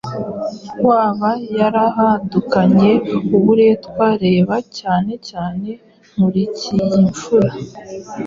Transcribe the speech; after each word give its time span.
waba 0.87 1.29
yarahadukanye 1.59 2.91
uburetwa 3.37 4.07
reba 4.25 4.55
cyane 4.77 5.13
cyane 5.29 5.69
Nkurikiyimfura 6.13 7.51